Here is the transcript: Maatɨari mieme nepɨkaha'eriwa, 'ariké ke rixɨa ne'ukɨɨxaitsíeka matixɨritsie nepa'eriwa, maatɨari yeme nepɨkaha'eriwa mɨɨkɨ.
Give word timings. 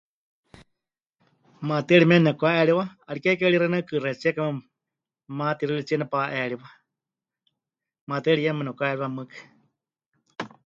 Maatɨari 1.67 2.05
mieme 2.07 2.25
nepɨkaha'eriwa, 2.25 2.85
'ariké 3.07 3.37
ke 3.39 3.45
rixɨa 3.51 3.71
ne'ukɨɨxaitsíeka 3.71 4.41
matixɨritsie 5.37 5.95
nepa'eriwa, 5.99 6.67
maatɨari 8.09 8.45
yeme 8.45 8.61
nepɨkaha'eriwa 8.63 9.07
mɨɨkɨ. 9.15 9.37